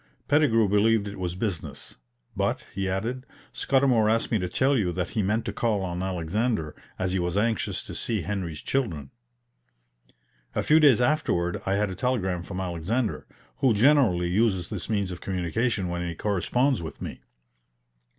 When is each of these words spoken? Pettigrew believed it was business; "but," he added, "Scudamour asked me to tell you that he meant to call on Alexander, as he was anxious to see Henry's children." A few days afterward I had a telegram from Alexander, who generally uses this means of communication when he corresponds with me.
Pettigrew 0.27 0.67
believed 0.67 1.07
it 1.07 1.19
was 1.19 1.35
business; 1.35 1.93
"but," 2.35 2.63
he 2.73 2.89
added, 2.89 3.23
"Scudamour 3.53 4.09
asked 4.09 4.31
me 4.31 4.39
to 4.39 4.49
tell 4.49 4.75
you 4.75 4.91
that 4.91 5.09
he 5.09 5.21
meant 5.21 5.45
to 5.45 5.53
call 5.53 5.83
on 5.83 6.01
Alexander, 6.01 6.75
as 6.97 7.11
he 7.11 7.19
was 7.19 7.37
anxious 7.37 7.83
to 7.83 7.93
see 7.93 8.23
Henry's 8.23 8.63
children." 8.63 9.11
A 10.55 10.63
few 10.63 10.79
days 10.79 11.01
afterward 11.01 11.61
I 11.67 11.75
had 11.75 11.91
a 11.91 11.95
telegram 11.95 12.41
from 12.41 12.59
Alexander, 12.59 13.27
who 13.57 13.75
generally 13.75 14.27
uses 14.29 14.71
this 14.71 14.89
means 14.89 15.11
of 15.11 15.21
communication 15.21 15.87
when 15.87 16.01
he 16.07 16.15
corresponds 16.15 16.81
with 16.81 16.99
me. 16.99 17.21